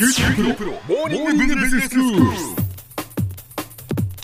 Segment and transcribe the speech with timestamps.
[0.00, 2.59] 큐티 프로 모닝 비즈니스 스쿨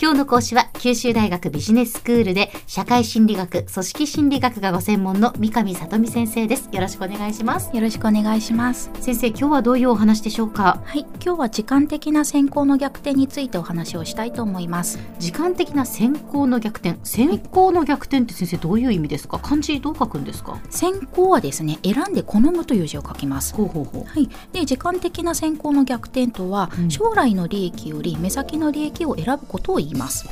[0.07, 6.69] 今日の講師は九州大学ビジネススクールで社会心理学、組織心理学がご専門の三上里美先生です。
[6.71, 7.75] よろしくお願いします。
[7.75, 8.89] よろしくお願いします。
[9.01, 10.81] 先生、今日はどういうお話でしょうか？
[10.85, 14.97] はい、今日は時間的な先行の逆転についてお話をしたいと思います。
[15.19, 16.97] 時間的な先行の逆転。
[17.03, 19.39] 先行の逆転って先生どういう意味ですか？
[19.39, 20.57] 漢字どう書くんですか？
[20.69, 23.53] 先行はですね、選んで好むという字を書きます。
[23.53, 24.09] ほうほうほう。
[24.09, 30.27] はい、で時間的な先行の逆転とは、うん将来の利益より目先の利益を選ぶことを言います。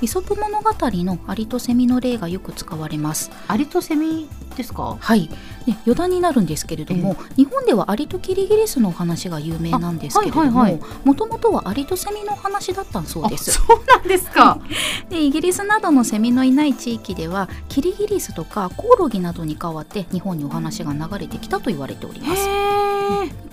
[0.00, 3.30] イソップ物語のアリとセミの例がよく使われます。
[3.48, 4.96] アリとセミですか？
[5.00, 5.28] はい。
[5.66, 13.50] で余談になるんですけれども、日本ではアリとキリギリスのお話が有名なんですけれどももともとはアリとセミのお話だったそうです。
[13.50, 14.58] あそうなんですか。
[15.08, 22.42] でイギリスなどのセミのいない地域ではキリギリスとかコオロギなどに代わって日本にお話が流れてきたと言われております。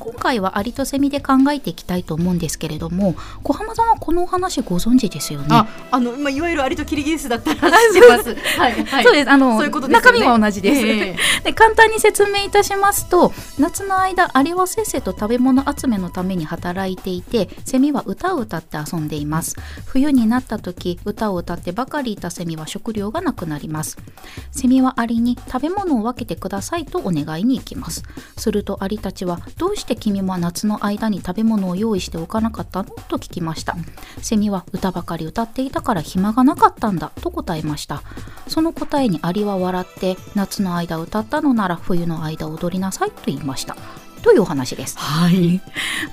[0.02, 5.48] 今回はアリとセミで考えていきたいと思うんですけれども小浜さんはこのお話ご存知ですよね？
[5.52, 7.60] あ、あの、まあ、いわゆるアリとキリギリスだったら
[7.94, 8.36] 知ってます。
[8.58, 9.04] はい、はい。
[9.04, 9.30] そうです。
[9.30, 9.70] あのね。
[9.70, 11.18] 中身は同じです、ええ。
[11.46, 19.56] で簡単に説明いたしますと夏の間アリはせっせと食べ物集めのために働いていてセミは歌を歌って遊んでいます。
[19.86, 23.98] 冬になった時歌を歌ってばかりいたセミは食料がなくなります。
[24.52, 28.04] セミはアリに食べ物を分けてくださいとお願いに行きます。
[28.38, 32.90] するとアリたちはどうして君は夏の間に食べ物を用意しておかなかったの？
[33.08, 33.76] と聞きました。
[34.22, 37.12] セミは歌ばかり歌っていたから暇がなかったんだ。
[37.22, 38.04] と答えました。
[38.48, 43.76] その答えにアリは笑って夏の間歌ったのなら冬の間踊りなさいと言いました。
[44.24, 44.98] というお話です。
[45.00, 45.62] はい。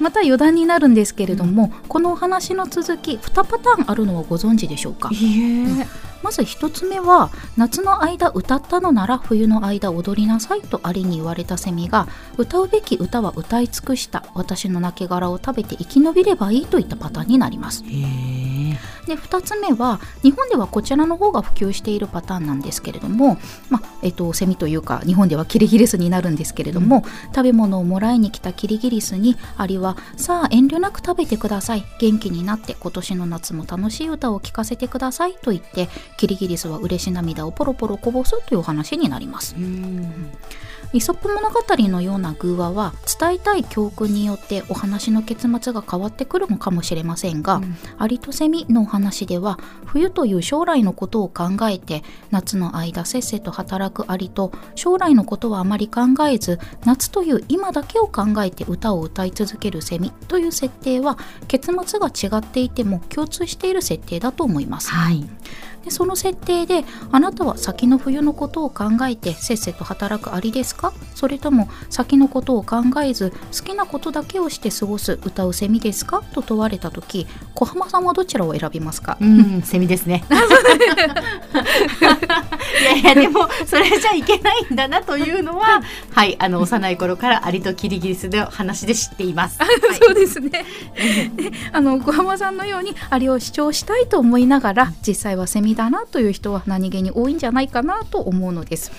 [0.01, 5.11] また余談になるんですけれども、このお話の続き2パターンあるのはご存知でしょうか？
[5.13, 5.41] いい
[5.83, 5.87] え。
[6.23, 17.85] まず1つ目は夏の間歌ったのなら冬の間踊りなさいとアリに言われたセミが歌うべき歌は歌い尽くした私の亡骸を食べて生き延びればいいといったパターンになります。
[19.07, 23.39] で2つ目は日本ではこちらの方が普及しているパターンなんですけれども、
[23.71, 39.55] まあえっとセミというか日本ではキリギリスになるんですけれども、食べ物をもらいに来たキリギリスにアリは「さあ遠慮なく食べてください元気になって今年の夏も楽しい歌を聴かせてください」と言ってキリギリスは嬉し涙をポロポロこぼすというお話になります。
[39.57, 40.31] うん。
[40.95, 61.19] イソップ物語のような偶話は伝えたい教訓によってお話の結末が変わってくるのかもしれませんが、うんアリとセミのお話では冬という将来のことを考えて夏の間せっせと働くアリと将来のことはあまり考えず夏という今だけを考えて歌を歌い続けるセミという設定は
[61.49, 64.91] 結末が違っていても共通している設定だと思います。
[64.91, 65.29] はい。
[65.85, 70.95] でその設定であなたは先の冬のことを考えてせっせと働くアリですか？
[71.15, 76.23] それとも先のことを考えず好きなことだけをして過ごす歌うセミですか？
[76.33, 80.25] と問われた時小浜さんはどちらを選びますか、うん、セミですね。
[82.81, 85.83] いやいや、でも、それじゃいけないんだなというのは。
[86.15, 89.59] はい、あの幼い頃からアリとキリギリスの話で知っています。
[89.63, 89.69] はい
[90.01, 90.51] そうですね。
[91.37, 98.93] であの小浜さんのようにアリを主張したいと思いながら実際はセミだなという人は何気に多いんじゃないかなと思うのです。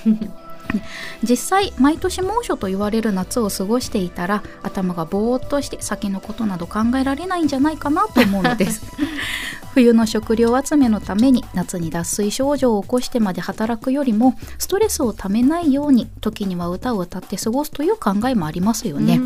[1.24, 8.84] 実際毎年猛暑と言われる夏を過ごしていたら頭がぼーっとして先のことなど考えられないんじゃないかなと思うのです
[9.74, 19.20] 冬の食料集めのために夏に脱水症状を起こしてまで働くよりもストレスをためないように時には歌を歌って過ごすという考えもありますよね。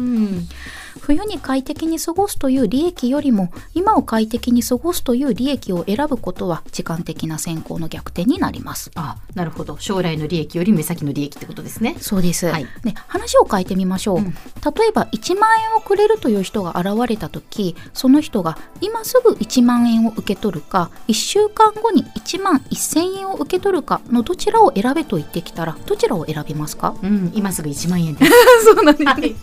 [1.07, 8.89] うん冬に快適に過ごすという利益よりも今を快適に過ごすという利益を選ぶことは時間的な先行の逆転になります。
[8.95, 9.77] あ、なるほど。
[9.79, 11.95] 将来の利益より目先の利益ってことですね。
[11.99, 26.95] そうです、はいね話を変えてみましょう、うん例えば1万円をくれるという人が現れた時その人が今すぐ1万円を受け取るか1週間後に1万1000円を受け取るかのどちらを選べと言ってきたらどちらを選びますか？
[27.03, 28.31] うん、今すぐ1万円です。
[28.63, 29.35] そうなんですはい。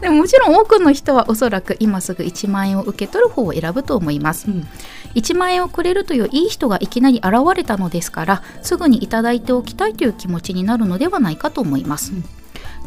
[0.00, 4.50] でももちろん多くの人はおそらく今すぐ1万円を受け取る方を選ぶと思います。
[4.50, 4.66] うん。
[5.14, 12.12] 1万円をくれるといういい人がいきなり現れたのですからすぐにいただいておきたいという気持ちになるのではないかと思います、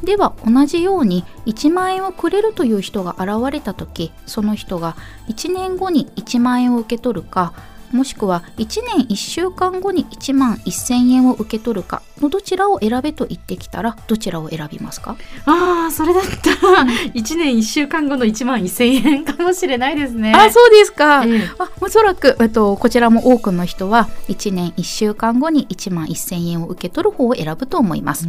[0.03, 4.95] では同じように1万円をくれるという人が現れた時その人が
[5.27, 7.53] 1年後に1万円を受け取るか
[7.91, 15.17] もしくは1年1週間後に1万1000円を受け取るかのどちらを選べと言ってきたらどちらを選びますか？
[15.45, 20.33] ああ、それだったら、1年1週間後の1万1000円かもしれないですね。
[20.33, 28.27] あそうですか、ええあおそらく、えっと、こちらも多くの人は1年1週間後に1万1000円を受け取る方を選ぶと思います。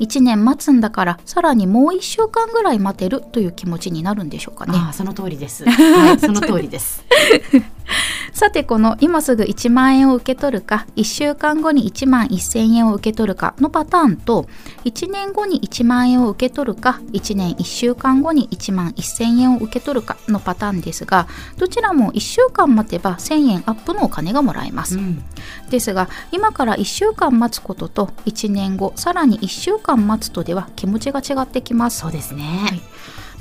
[0.00, 4.72] 1年待つんだからさらにもう1週間ぐらい待てるという気持ちになるんでしょうかね。
[4.76, 5.64] ああその通りです。
[5.68, 7.04] はい、その通りです。
[8.36, 14.46] さてこの今すぐ1万円を受け取るか1週間後に1万1000円を受け取るかのパターンと
[14.84, 25.24] 1年後に1万円を受け取るか1年1週間後に1万1000円を受け取るかのパターンですがどちらも1週間待てば1000円アップのお金がもらえます、うん。
[25.70, 32.00] ですが今から1週間待つことと1年後さらに1週間待つとでは気持ちが違ってきます。
[32.00, 32.42] そうですね。
[32.42, 32.82] はい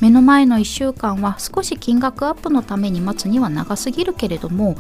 [0.02, 4.76] 目の前の1週間は少し金額アップのために待つには長すぎるけれども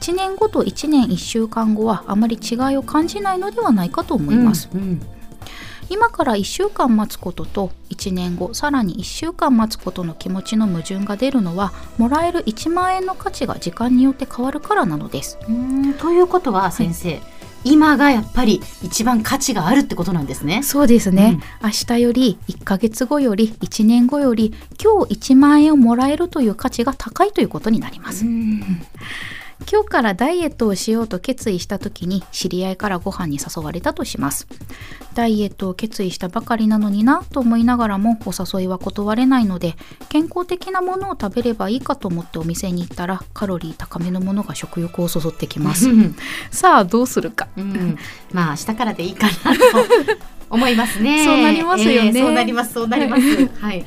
[0.00, 5.00] 1年後と1年1週間後はあまり違いを感じないのではないかと思います、うんうん。
[5.90, 15.38] 今から1週間待つことと1年後さらに1週間待つことの気持ちの矛盾が出るのはもらえる1万円の価値が時間によって変わるからなのです。
[15.42, 15.52] うー
[15.90, 17.20] んということは先生、
[17.64, 20.62] 今がやっぱり一番価値があるってことなんですね。
[20.62, 28.24] そうですね、明日より1ヶ月後より1年後より今日1万円をもらえるという価値が高いということになります。
[28.24, 28.82] うん
[29.70, 34.46] 今日からダイエットをしようと決意した時に知り合いからご飯に誘われたとします。
[35.14, 39.74] ダイエットを決意したばかりなのになと思いながらもお誘いは断れないので
[40.08, 45.88] 健康的なものを食べればいいかと思ってお店に行ったらカロリー高めのものが食欲をそそってきます。
[46.50, 47.48] さあどうするか。
[47.56, 47.96] うん、
[48.32, 49.60] まあ明日からでいいかなと
[50.50, 51.24] 思いますね。
[51.24, 53.22] そうなりますよねえーそうなりますそうなります。
[53.46, 53.84] はい。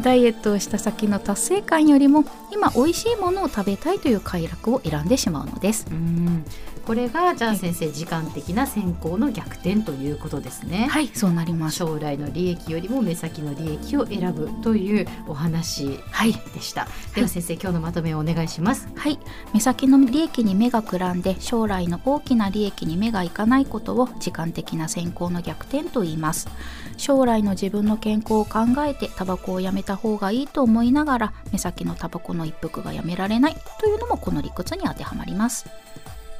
[0.00, 6.44] ダイエットをした先の達成感よりも今美味しいものを食べたいという快楽を選んでしまうのですうん。
[6.86, 10.86] これがじゃあ先生時間的な先行の逆転ということですね。
[10.88, 16.86] はいそうなります将来の利益よりも目先の利益を選ぶというお話はいでした。
[17.16, 18.88] では先生今日のまとめをお願いします。
[18.94, 19.18] はい
[19.52, 26.48] 目先の利益に目がくらんで将来の大きな利益に目がいかないことを時間的な先行の逆転と言います
[26.96, 35.66] 将来の自分の健康を考えてタバコをやめた方がいいと思いながら目先のタバコの一服がやめられないというのもこの理屈に当てはまります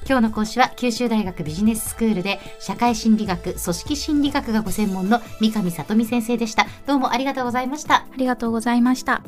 [0.09, 6.65] 今日の講師は九州大学ビジネススクールで社会心理学組織心理学がご専門の三上里美先生でした。
[6.87, 7.97] どうもありがとうございました。
[7.97, 9.23] ありがとうございました。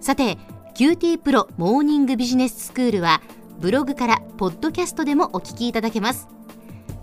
[0.00, 0.38] さて
[0.76, 3.20] QT プロモーニングビジネススクールは
[3.58, 6.28] ブログからポッドキャストでもお聞きいただけます。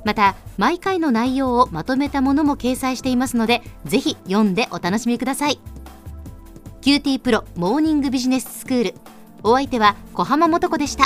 [0.05, 5.59] また毎回の内容をまとめたものも掲載していますのでぜひ読んでお楽しみください。
[6.79, 8.93] QT プロモーニングビジネススクール。
[9.43, 11.05] お相手は小浜もとこでした